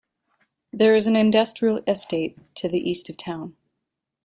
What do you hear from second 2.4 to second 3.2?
to the east of